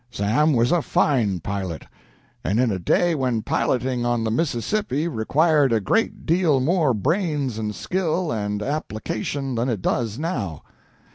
[0.09, 1.85] Sam was a fine pilot,
[2.43, 7.59] and in a day when piloting on the Mississippi required a great deal more brains
[7.59, 10.63] and skill and application than it does now.